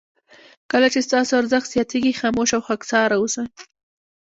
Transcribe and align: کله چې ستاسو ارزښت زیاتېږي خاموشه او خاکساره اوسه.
کله 0.71 0.87
چې 0.93 0.99
ستاسو 1.07 1.31
ارزښت 1.41 1.67
زیاتېږي 1.73 2.17
خاموشه 2.19 2.55
او 2.57 2.63
خاکساره 2.67 3.15
اوسه. 3.19 3.43